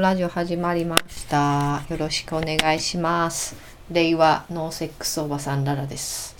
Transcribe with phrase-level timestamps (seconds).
[0.00, 1.82] ラジオ始まりました。
[1.90, 3.54] よろしくお願いします。
[3.90, 6.36] 令和ノーセックスおばさんララです。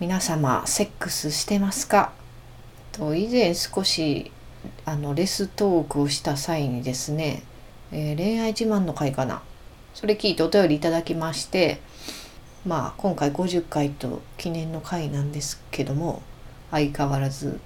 [0.00, 2.10] 皆様、セックスしてますか？
[2.90, 4.32] と以前少し
[4.84, 7.44] あのレストークをした際にですね、
[7.92, 9.42] えー恋愛自慢の回かな。
[9.94, 11.80] それ聞いてお便りいただきまして、
[12.66, 16.22] まあ今回50回と記念の回なんですけども、
[16.72, 17.60] 相変わらず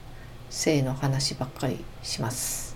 [0.51, 2.68] 性の話ばっかりします。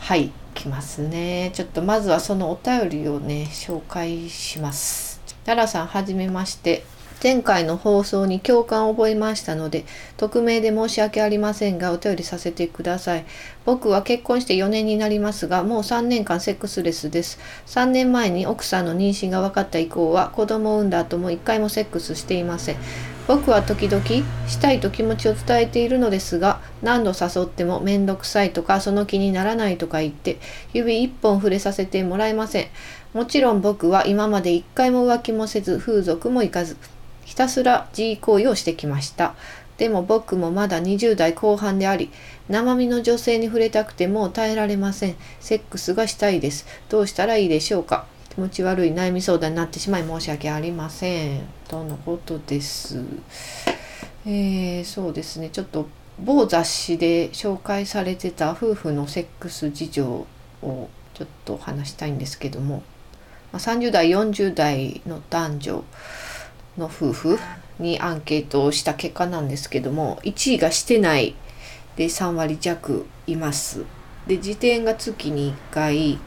[0.00, 1.50] はい、来ますね。
[1.54, 5.20] ちょっとまずはそのお便りをね、紹介します。
[5.46, 6.84] ララさん、はじめまして。
[7.22, 9.84] 前回の放送に共感を覚えましたので、
[10.16, 13.24] 匿名で申し訳ありませんが、お便りさせてください。
[13.64, 17.38] 僕は結婚して4年になりますが、もう3年間セックスレスです。
[17.66, 22.76] 3年前に奥さんの妊娠が分かった以降は、子供を産んだ後も1回もセックスしていません。
[23.26, 24.04] 僕は時々
[24.46, 30.38] したいと気持ちを伝えているのですが何度誘っても面倒くさいとかその気にならないとか言って
[30.74, 32.66] 指一本触れさせてもらえません
[33.14, 36.76] もちろん僕は今まで一回も浮気もせず風俗も行かず
[37.24, 39.34] ひたすら G 行為をしてきました。
[39.78, 42.10] でも僕もまだ20代後半であり
[42.48, 45.16] 生身の女性に触れたくても耐えられません。
[45.40, 46.66] セックスがしたいです。
[46.88, 48.06] どうしたらいいでしょうか？
[48.30, 51.42] 気持ち悪い悩み相談になってしまい申し訳ありません。
[51.68, 52.98] とのことです。
[54.26, 55.50] えー、そうですね。
[55.50, 60.26] ちょっと某雑誌で紹介されてた夫婦のセックス事情を
[61.14, 62.82] ちょっと話したいんですけども、
[63.54, 65.84] ま、30代40代の男女
[66.76, 67.38] の夫婦
[67.78, 71.36] にアンケートをした結果なんですけども1位がしてない
[71.94, 73.84] で3割弱います。
[74.26, 76.18] で時点が月に1回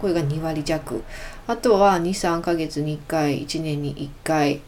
[0.00, 1.02] これが2割弱
[1.48, 4.60] あとは23ヶ月に1回1年に1回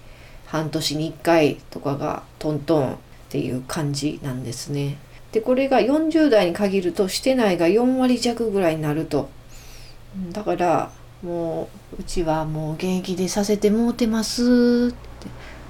[0.47, 2.97] 半年に1回とかがトントンっ
[3.29, 4.99] ていう感じなんですね。
[5.31, 9.29] でこれが40代に限るとしてないが4割弱ぐらいになると。
[10.33, 10.91] だから
[11.23, 15.29] もううちはもう現役でさせてもうてますって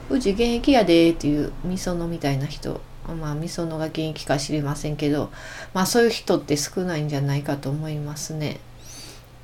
[0.08, 5.30] うち現役やでっていうみそのみたいな人まあみそのが現役か知りませんけど
[5.74, 8.60] まあそういう人って少ないんじゃないかと思いますね。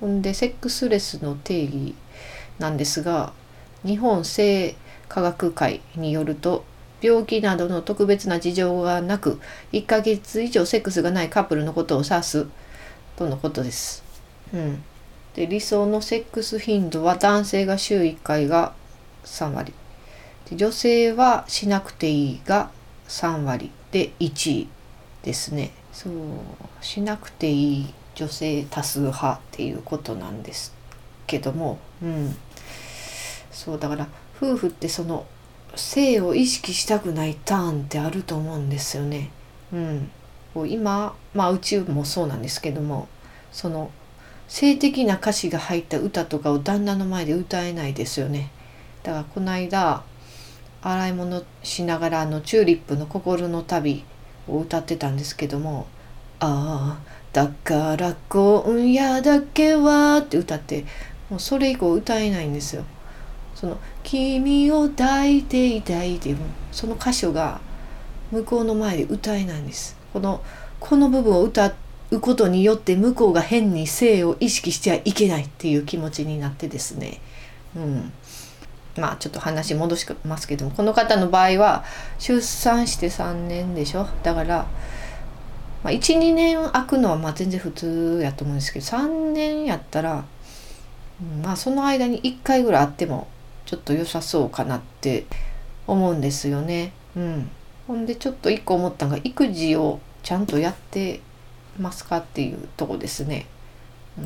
[0.01, 1.95] ほんでセックスレスの定義
[2.59, 3.33] なんですが
[3.85, 4.77] 日本性
[5.09, 6.65] 科学会によると
[7.01, 9.41] 病気などの特別な事情がなく
[9.73, 12.47] 1ヶ月以上セックスがないカップルのことを指す
[13.17, 14.03] とのことです。
[14.53, 14.83] うん、
[15.37, 18.73] で理想のセックス頻度は男性が週1回が
[19.25, 19.75] 3割
[20.49, 22.71] で女性はしなくていいが
[23.09, 24.69] 3割で1位
[25.23, 25.73] ですね。
[25.93, 26.13] そう
[26.81, 30.75] しなくていい女性多数派っていうことなんです
[31.27, 32.37] けども、うん、
[33.51, 34.09] そうだから
[34.41, 35.27] 夫婦ってその
[35.75, 39.31] 性を意識したくないターンってあると思うんですよね。
[39.71, 40.11] うん、
[40.55, 43.09] こう今まあうちもそうなんですけども
[43.53, 43.91] その
[44.49, 48.51] 性的な歌詞が入った歌とかを旦那の前で歌えないですよね。
[49.03, 50.03] だからこの間
[50.83, 54.05] 洗い物しながらあのチューリップの心の旅
[54.49, 55.87] を歌ってたんですけども
[56.39, 60.85] 「ああだから今夜だけは」って歌って
[61.29, 62.85] もうそれ以降歌えないんですよ。
[63.55, 66.39] その「君を抱いていたい」っていう
[66.71, 67.61] その箇所が
[68.31, 69.97] 向こうの前で歌えないんです。
[70.13, 70.41] この
[70.79, 71.73] この部分を歌っ
[72.11, 77.21] うことによって向こうが変に性を意識してはいけないっていう気持ちになってですね。
[77.75, 78.13] うん、
[78.97, 81.85] まあちょっと話戻しますけどもこの方の場合は
[82.19, 84.67] 出産して3年でしょだから、
[85.85, 90.25] まあ、12年空くのはまあ全然普通やと思うんですけど3年やったら、
[91.21, 93.29] うんまあその間に1回ぐらいあっても
[93.65, 95.27] ちょっと良さそうかなって
[95.87, 96.93] 思うんですよね。
[97.17, 97.51] うん、
[97.87, 101.21] ほんでちょっと一個思ったのが育児をちゃんとやって
[101.79, 103.47] ますかっていうとこですね。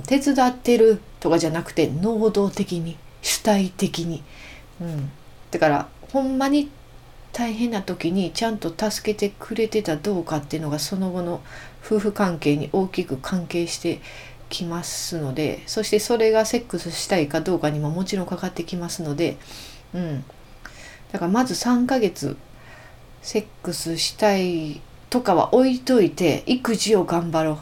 [0.06, 4.22] 手伝ってるとかじゃなくて能動的に主体的に。
[4.80, 5.10] うん、
[5.50, 6.70] だからほんまに
[7.32, 11.40] 大変な時にちゃんと助けてくれてたどうかっていうのがその後の
[11.84, 14.00] 夫婦関係に大きく関係して
[14.48, 19.36] きますのでそしてそれがセックスしたいかどうかにももちろんかかってきますので、
[19.94, 20.24] うん、
[21.12, 22.36] だからまず3ヶ月
[23.22, 24.80] セックスしたい
[25.10, 27.58] とかは置いといて育児を頑張ろ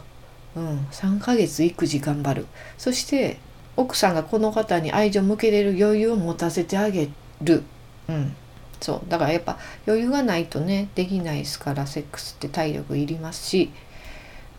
[0.54, 2.46] う、うん、3ヶ月育児頑張る。
[2.76, 3.38] そして
[3.76, 7.08] 奥さんがこの方に愛情向けれる余裕を持たせてあげ
[7.42, 7.62] る、
[8.08, 8.34] うん、
[8.80, 9.10] そう。
[9.10, 13.70] だからやっぱ余裕がないとねできないですからセックスって体力いりますし、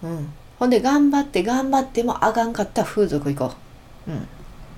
[0.01, 3.53] うん、ほんで頑張って頑張ってもあかんかったら風俗行こ
[4.07, 4.27] う、うん、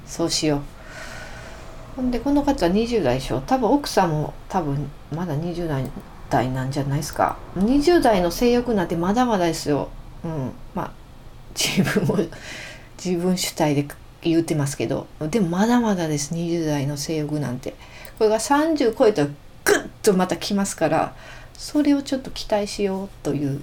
[0.06, 0.62] そうしよう。
[1.96, 3.42] ほんでこの方は20代でしょ。
[3.42, 5.84] 多分奥さんも多分まだ20代
[6.32, 9.90] 代なんじゃないですか20代の性欲なんてまだまだですよ、
[10.24, 10.92] うん、まあ
[11.54, 12.18] 自分を
[13.04, 13.88] 自分主体で
[14.24, 17.76] 言ってますけどでもまだまだです20代の性欲なんて
[18.18, 19.28] これが30超えたら
[19.64, 21.16] グッとまた来ますから
[21.54, 23.62] それをちょっと期待しようという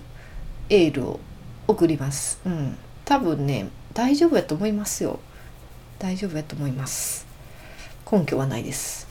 [0.70, 1.20] エールを
[1.66, 2.40] 送ります。
[2.46, 5.18] うん、多分ね大丈夫やと思いますよ。
[5.98, 7.26] 大丈夫やと思います。
[8.10, 9.08] 根拠はないです。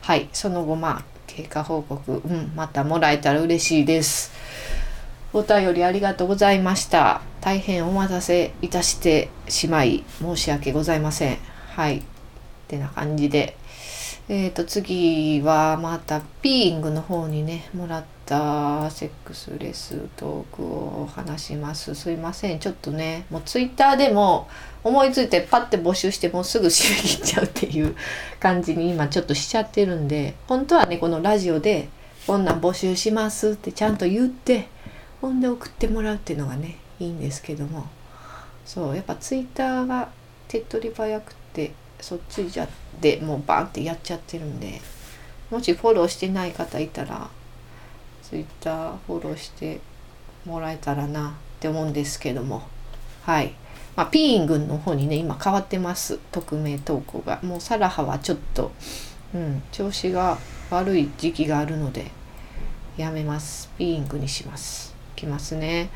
[0.00, 1.04] はい、その後まあ
[1.34, 4.32] 経過報告、うん、またもらえたら嬉しいです。
[5.32, 7.22] お便りありがとうございました。
[7.40, 11.38] 大変お待たせいたしてしまい申し訳ございません。
[11.70, 11.98] はい。
[11.98, 12.02] っ
[12.68, 13.56] てな感じで。
[14.28, 21.94] えっ、ー、と次はまたピーイングの方にねもらったセックスレストークを話します。
[21.94, 22.58] すいません。
[22.58, 24.48] ちょっとね、もうツイッターでも
[24.84, 27.94] 思いついてパッて募集してもうすぐ締め切っちゃうっていう
[28.40, 31.88] 感じに今ちょっとしちゃってるんで、本当はね、このラジオで
[32.26, 34.68] こんなん募集しますってちゃんと言って、
[35.20, 37.86] ほんで送ってもらうっていうのがね、いいんですけども、
[38.64, 40.10] そう、やっぱツイッターが
[40.48, 42.68] 手っ取り早くて、そっちじゃっ
[43.00, 44.80] てもうバンってやっちゃってるんで、
[45.50, 47.28] もしフォローしてない方いたら、
[48.32, 49.78] ツイッターフォローして
[50.46, 52.62] もらえたらなって思うんですけども。
[53.24, 53.52] はい。
[53.94, 56.18] まあ、ピーイングの方にね今変わってます。
[56.30, 57.40] 匿名投稿が。
[57.42, 58.72] もうサラハはちょっと、
[59.34, 60.38] うん、調子が
[60.70, 62.10] 悪い時期があるので
[62.96, 63.70] やめます。
[63.76, 64.94] ピーイングにします。
[65.14, 65.90] きますね。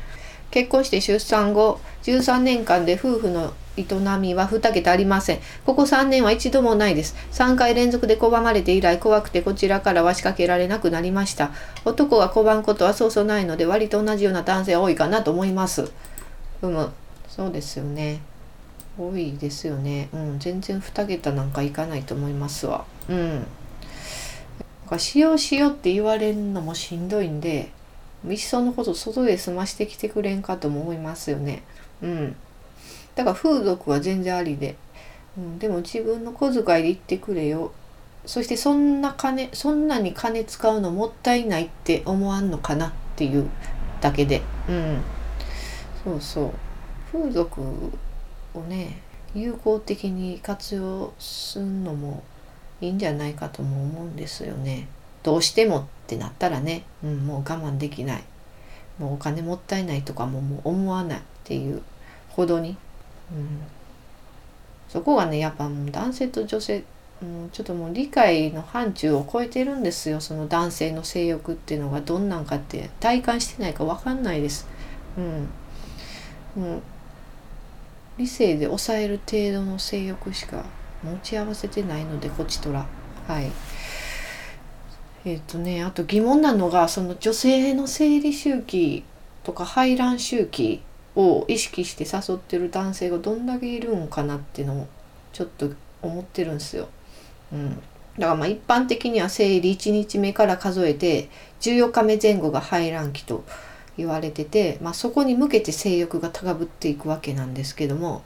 [0.51, 3.85] 結婚して出産後13年間で夫婦の営
[4.19, 5.39] みは2桁ありません。
[5.65, 7.15] ここ3年は一度もないです。
[7.31, 11.51] 3回連続で拒まれて以来怖くてこちらからは仕掛けられなくなりました。
[11.85, 15.91] 男が拒むことはそうそうないので割と同じような男性は多いかなと思います。
[16.61, 16.91] うむ。
[17.27, 18.19] そうですよね。
[18.97, 20.09] 多いですよね。
[20.11, 20.39] うん。
[20.39, 22.83] 全然2桁なんかいかないと思いますわ。
[23.09, 23.45] うんなん
[24.89, 24.97] か。
[24.97, 27.69] 使用しようって言われるのもしんどいんで、
[28.31, 31.63] いっそのこと外で済ましてきてくれんかとも思いますよね。
[32.01, 32.35] うん。
[33.15, 34.75] だから風俗は全然ありで、
[35.37, 37.71] うん、でも自分の小遣いで行ってくれよ。
[38.25, 43.49] そしてそんな金そんなに金使うのもったいないって思わんのかなっていう
[44.01, 44.41] だけで。
[44.69, 45.01] うん。
[46.03, 46.51] そうそう。
[47.11, 47.61] 風俗
[48.53, 49.01] をね
[49.33, 52.23] 有効的に活用するのも
[52.81, 54.87] いいんじゃないかとも思うんですよね。
[55.27, 58.23] どうしてもってなったらね、うん、もう我慢できない。
[58.97, 61.81] もうお金もったいないとかももう思わないっていう
[62.29, 62.77] ほどに
[63.31, 63.59] うん、
[64.87, 66.81] そこがねやっぱもう男性と女性、
[67.21, 70.21] うん、ちょっともう理解の範疇を超えてるんですよ。
[70.21, 74.65] その男性の性欲っていうのがどんなんかって体感してないか分かんないです。
[75.17, 75.21] う
[76.61, 76.81] ん、もう
[78.17, 80.63] 理性で抑える程度の性欲しか
[81.03, 82.85] 持ち合わせてないのでこちとら。
[83.27, 83.51] はい。
[85.25, 89.03] えっ、ー、とねあと疑問なのがその女性の生理周期
[89.43, 90.81] とか排卵周期
[91.15, 94.87] を意識して誘ってる男性がどんだけいるんかなっていうのを
[95.33, 95.71] ちょっと
[96.01, 96.89] 思ってるんですよ。
[97.51, 97.75] うん、
[98.17, 101.29] だからまあ一般的には生理1日目から数えて
[101.61, 103.43] 14日目前後が排卵期と
[103.97, 108.21] 言われてて、まあ、そこに向けて性欲が高ぶっていくわけなんですけども、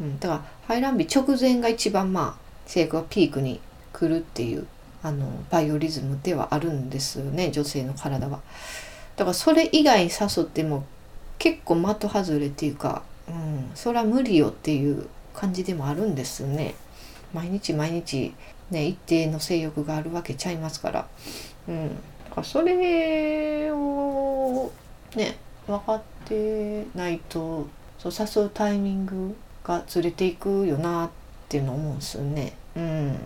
[0.00, 3.60] うん、だから排卵日直前が一番まあ性欲がピークに
[3.92, 4.66] 来るっていう
[5.02, 8.40] あのバイオリズムではあるんですよね女性の体は。
[9.16, 10.84] だからそれ以外に誘っても
[11.38, 16.74] 結構的外れっていうか、うん、それは無理よっていう感じでもあるんですね。
[17.34, 18.34] 毎日毎日
[18.70, 21.08] ね一定の性欲があるわけちゃいますから。
[21.68, 21.90] うん、
[22.44, 24.70] それを
[25.16, 27.66] ね分かってないと
[27.98, 31.10] そう誘うタイミングがずれていくよなっ
[31.48, 32.56] ていうのを思うんですよね。
[32.76, 33.18] うん、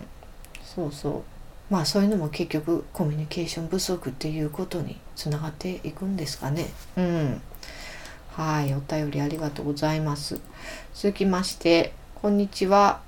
[0.63, 1.36] そうそう
[1.69, 6.67] まあそういうのも結局コミュニケーション不足っていうことにつながっていくんですかね。
[6.95, 7.41] うん
[8.31, 10.39] はい、お便りありがとうございます。
[10.93, 13.06] 続きまして、こんにちは。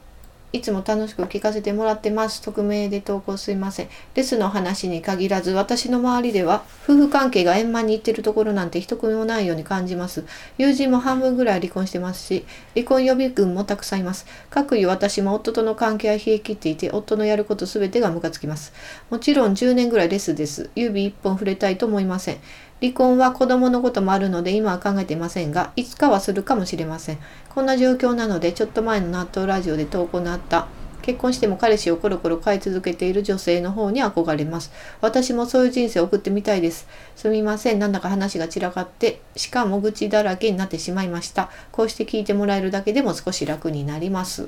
[0.51, 2.41] いつも楽しく聞かせてもらってます。
[2.41, 3.89] 匿名で投稿すいません。
[4.15, 10.25] レスの話に限らず、私の周りでは、夫婦関係が円満にいってるところなんて一組もないように感じます。
[10.57, 14.25] 友人も半分ぐらい離婚してますし、離婚予備軍もたくさんいます。
[14.49, 18.73] 各言私も夫との関係は冷え切っていて、夫のやることすべてがムカつきます。
[19.11, 20.71] もちろん10年ぐらいレスです。
[20.73, 22.37] 指一本触れたいと思いません。
[22.81, 27.17] 離婚は子供のこともあるので今は考えていませんが、いつかはするかもしれません。
[27.49, 30.67] こんな状況なので、ちょっと前の納豆ラジオで投稿のあった、
[31.01, 34.71] 結婚しても彼氏をコロコロ変え続けている女性の方に憧れます。
[35.01, 36.87] 私もそういう人生を送ってみたいです。
[37.15, 37.79] すみません。
[37.79, 41.49] なんだか話が散らかって、しかも愚痴だらけになってしまいました。
[41.71, 44.47] こうして聞いてもらえるだけでも少し楽になります。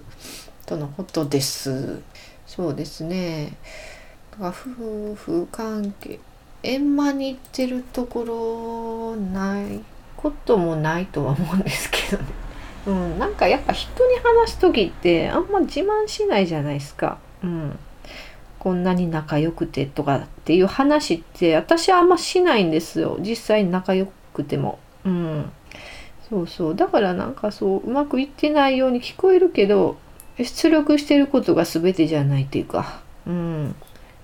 [0.66, 2.00] とのことです。
[2.46, 3.58] そうですね。
[4.40, 4.52] 夫
[5.16, 6.20] 婦関係
[6.64, 9.82] 円満に行ってるところない
[10.16, 12.30] こともないとは思うんですけどね。
[12.88, 17.18] うん、なんかやっぱ人に話す時ってあんま自慢しないじゃないですか。
[17.44, 17.78] うん、
[18.58, 23.18] こんなに仲良くてとかっていう話って私はあんましないんですよ。
[23.20, 24.80] 実際仲良くても。
[25.06, 25.52] うん、
[26.30, 26.76] そうそう。
[26.76, 29.98] だからなんかそううまくいってないように聞こえるけど
[30.40, 33.76] 出力してることが全てじゃないっていうか、うん、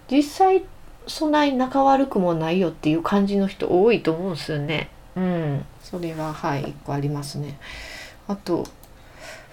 [0.09, 0.63] 実際
[1.07, 4.89] そない仲悪くもないよっていう感じの人多いと思うんですよね。
[5.15, 7.57] うん、それははい一個ありますね。
[8.27, 8.65] あと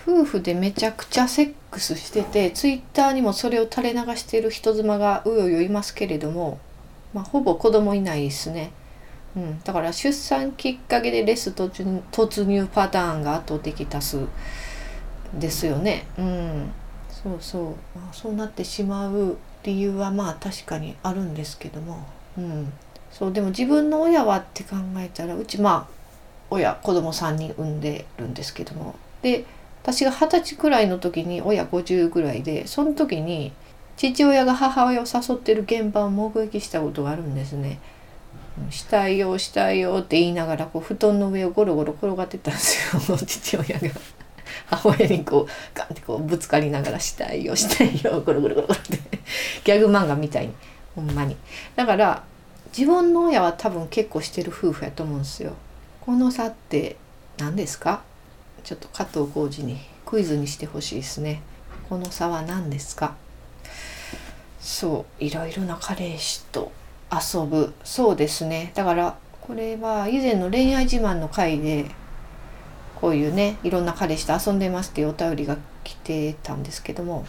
[0.06, 6.58] 夫婦でめちゃくちゃセックスしててツイッターにもそれを垂れ流している人妻がうようよいますけれども、
[7.14, 8.72] まあ、ほぼ子供いないですね。
[9.36, 14.26] うん、だから出産きっかけでレス突入パターンが圧倒的多数
[15.32, 16.06] ですよね。
[16.18, 16.70] うん、
[17.08, 17.64] そうそう、
[17.98, 22.06] まあ、そうなってしまう理由はまあ確かにあるんですけども、
[22.38, 22.72] うん、
[23.10, 25.94] そうでも自分の親はって考えたらうちまあ
[26.50, 28.94] 親子供3人産んでるんですけども。
[29.22, 29.44] で
[29.82, 33.52] 私が二十歳くらいの時に親50ぐらいでその時に
[33.96, 37.80] 父親が母親を誘ってる現場を目撃したことがあるんですね。
[38.70, 43.16] したいよしたいよって言いながらこう布団の上をゴロゴロ転がってたんですよ。
[43.18, 43.88] 父親が。
[44.66, 48.98] 母親にこうガンってこうぶつかりながら「したいよしたいよゴロゴロゴロ」って。
[49.64, 50.54] ギャグ漫画みたいに
[50.94, 51.36] ほんまに。
[51.76, 52.24] だから
[52.76, 55.52] 自分の親は多分結構してる夫婦やと思うんですよ。
[56.00, 56.96] この差って
[57.38, 58.02] 何ですか？
[58.62, 61.42] ちょっと加藤浩次にクイズにしてほしいですね。
[61.88, 63.14] この差は何ですか？
[64.60, 66.72] そういろいろな彼氏と
[67.12, 67.74] 遊ぶ。
[67.84, 68.72] そうですね。
[68.74, 71.86] だからこれは以前の恋愛自慢の回で
[72.96, 77.26] こういうねいろんな彼氏と遊んでますっていうお便りが来てたんですけども、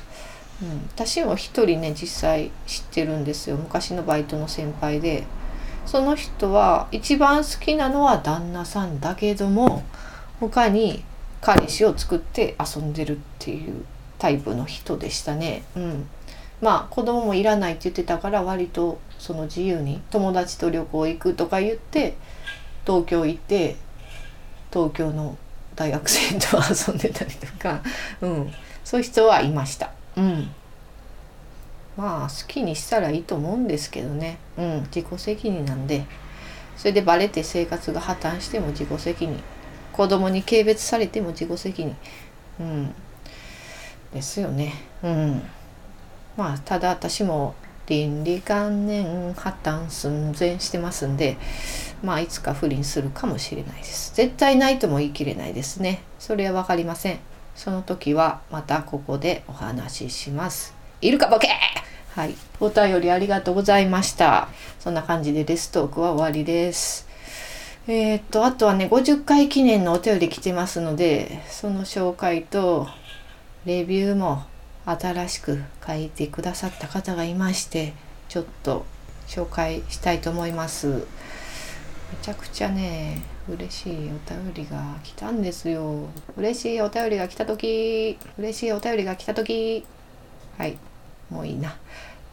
[0.61, 3.57] うん、私も一人ね実際知ってるんですよ。
[3.57, 5.23] 昔のバイトの先輩で。
[5.85, 9.83] その人は一番好きなのは旦那さんだけども
[10.39, 11.03] 他に
[11.41, 13.85] 彼氏を作って遊んでるっていう
[14.17, 15.63] タイプの人でしたね。
[15.75, 16.07] うん、
[16.59, 22.15] まあ子供もいらないって言ってたから割とその自由に友達と旅行行くとか言って
[22.85, 23.75] 東京行って
[24.73, 25.37] 東京の
[25.75, 27.81] 大学生と遊んでたりとか、
[28.21, 29.91] うん、そういう人はいました。
[30.17, 30.49] うん、
[31.97, 36.05] まあ好きにしたらいいと思うんですけどね、うん、自己責任なんで。
[36.77, 39.41] それでバレて生活が破綻しても自己責任。
[39.93, 41.95] 子供に軽蔑されても自己責任、
[42.59, 42.93] うん、
[44.13, 44.73] ですよね。
[45.01, 45.41] うん、
[46.35, 47.55] まあただ私も
[47.87, 51.37] 倫理観念破綻寸前してますんで
[52.03, 54.13] まあいつか不倫するかもしれないです。
[54.15, 56.01] 絶対ないとも言い切れないですね。
[56.19, 57.19] それは分かりません。
[57.55, 60.75] その時はまたここでお話しします。
[61.01, 61.49] いるかボケ
[62.13, 62.35] はい。
[62.59, 64.47] お便りありがとうございました。
[64.79, 67.07] そんな感じでレストークは終わりです。
[67.87, 72.87] えー、っとあとはね50回記念のお便り来てますのでその紹介と
[73.65, 74.43] レビューも
[74.85, 77.93] 新しく書いてくださった方がいまして
[78.27, 78.85] ちょっと
[79.27, 81.05] 紹介したいと思います。
[82.11, 86.07] めちゃくちゃね嬉しいお便りが来たんですよ。
[86.37, 89.85] 嬉しいお便りが来た時嬉しいお便りが来た時。
[90.57, 90.77] はい。
[91.29, 91.77] もういいな。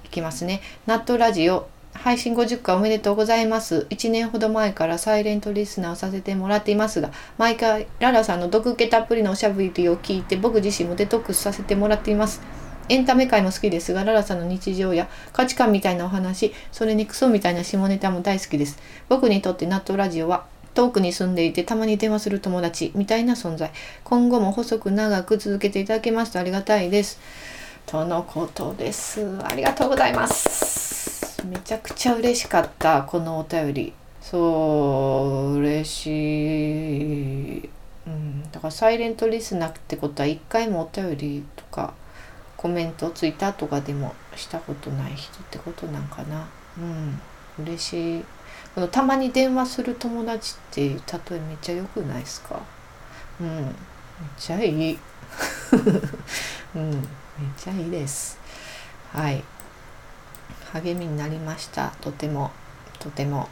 [0.04, 0.60] いきますね。
[0.86, 1.68] ナットラジオ。
[1.94, 3.86] 配信50回おめでとうございます。
[3.90, 12.40] 1年ほど前からサイレントリスナーをさせてもらっていますが、毎回ララさんの毒気たっぷりのおしゃべりを聞いて僕自身もデトックスさせてもらっています。
[12.92, 18.78] エンタメ界も好きですが、ララさんの日常や価値観みたいなお話、それにクソみたいな下ネタも大好きです。
[19.08, 20.44] 僕にとってナットラジオは
[20.74, 23.70] 遠くに住んでいてたまに電話する友達みたいな存在。
[24.04, 27.18] 今後も細く長く続けていただけますとありがたいです。
[27.86, 29.26] とのことです。
[29.42, 31.42] ありがとうございます。
[31.46, 37.70] めちゃくちゃ嬉しかったこのお便りそう嬉しい、
[38.06, 41.94] うん、だからサイレントリスナーってことは一回もお便りとか
[42.62, 46.46] コメントツイッターとかでもしたことない人ってことなんかな。
[46.78, 47.20] うん。
[47.64, 48.24] 嬉しい。
[48.74, 52.60] このたまに電話する友達っていう例えめっちゃ良くないですか？
[53.40, 53.56] うん。
[53.56, 53.72] めっ
[54.38, 54.98] ちゃいい。
[56.76, 56.90] うん。
[56.92, 57.00] めっ
[57.56, 58.38] ちゃいいです。
[59.12, 59.42] はい。
[60.72, 61.88] 励みになりました。
[62.00, 62.52] とても。
[63.00, 63.42] とても。
[63.42, 63.46] あ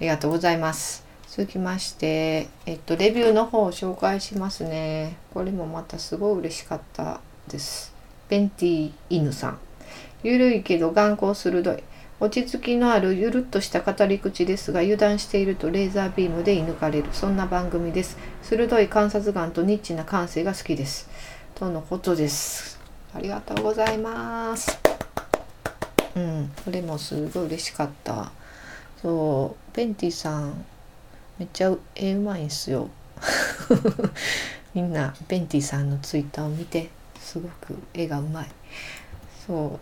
[0.00, 1.04] りがとうございます。
[1.28, 5.16] 続きましてえっとレビューの方を紹介しますね。
[5.32, 7.97] これもまたすごい嬉しかったです。
[8.28, 9.58] ベンティ犬さん。
[10.22, 11.82] ゆるいけど眼光鋭い。
[12.20, 17.08] 落ち着きのあるゆるっとした語り口ですが油断しているとレーザービームで射抜かれる。
[17.12, 18.18] そんな番組です。
[18.42, 21.08] 鋭い観察眼とニッチな感性が好きです。
[21.54, 22.80] とのことです。
[23.14, 24.78] ありがとうございます。
[26.16, 28.32] うんそれもすごい嬉しかった。
[29.00, 30.64] そうベンティさん
[31.38, 32.90] めっちゃ絵うまいんすよ。
[34.74, 36.90] みんなベンティさんのツイッターを見て
[37.28, 38.46] すごく絵がうまい。
[39.46, 39.78] そ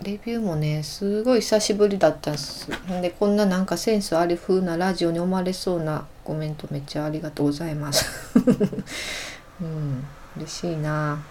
[0.00, 0.04] う。
[0.04, 2.70] レビューもねすごい久しぶりだったんです。
[3.02, 8.06] でこんななんかセンスある風なラジオに思われそうなコメントめっちゃありがとうございます。
[9.60, 10.04] うん。
[10.38, 11.22] 嬉しいな。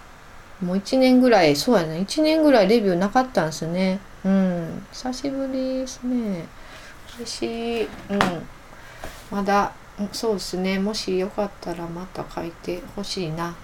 [0.62, 4.00] もう1年ぐらいそうやね1年ぐらいレビューなかったんですね。
[4.24, 4.84] うん。
[4.92, 6.46] 久しぶりですね。
[7.18, 7.84] 嬉しい。
[7.86, 7.90] うん。
[9.32, 9.72] まだ
[10.12, 10.78] そうですね。
[10.78, 13.56] もしよかったらまた書いてほしいな。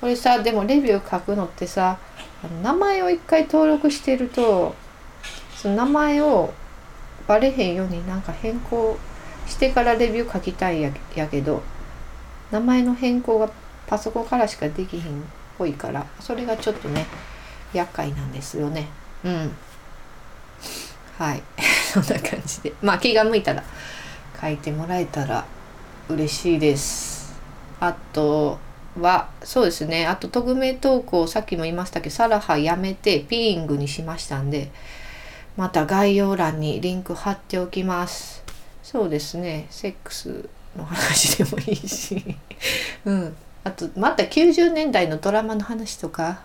[0.00, 1.98] これさでもレビュー書くのってさ
[2.62, 4.74] 名前を一回登録してると
[5.56, 6.52] その名前を
[7.26, 8.96] バレへんようになんか変更
[9.46, 11.62] してからレビュー書きたいややけど
[12.50, 13.50] 名前の変更が
[13.86, 15.24] パソコンからしかできひんっ
[15.58, 17.06] ぽいからそれがちょっとね
[17.72, 18.88] 厄介なんですよね。
[19.24, 19.52] うん。
[21.18, 21.42] はい。
[21.92, 22.72] そんな感じで。
[22.80, 23.62] まあ気が向いたら
[24.40, 25.44] 書いてもらえたら
[26.08, 27.38] 嬉しいです。
[27.80, 28.58] あと
[29.00, 30.06] はそうですね。
[30.06, 34.70] あと匿名投稿さっきも言いましたけどサラハやめてピーイングにしましたんで
[35.56, 38.44] また概要欄にリンク貼っておきます。
[38.82, 39.66] そうですね。
[39.70, 42.36] セックスの話でもいいし。
[43.04, 43.36] うん。
[43.64, 46.40] あとまた90年代のドラマの話とか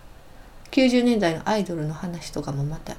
[0.71, 2.95] 90年代のアイドルの話とかもまた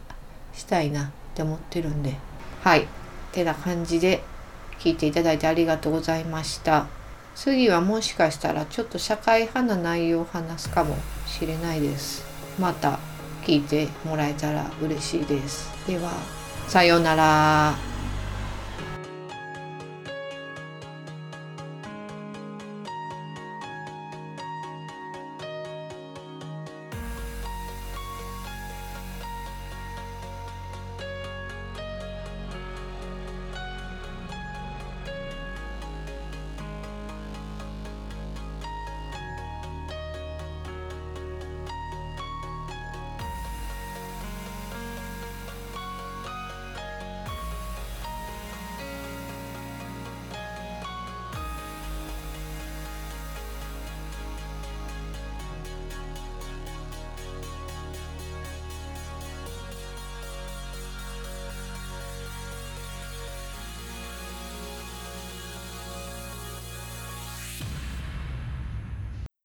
[0.54, 2.16] したいなって思ってるんで
[2.62, 2.86] はい。
[3.32, 4.22] てな感じで
[4.78, 6.86] 聞いていただいてありがとうございました。
[7.34, 12.24] 次はもしかしたらちょっと社会派な内容を話すかもしれないです。
[12.58, 12.98] また
[13.44, 15.70] 聞いてもらえたら嬉しいです。
[15.86, 16.10] では
[16.68, 17.93] さようなら。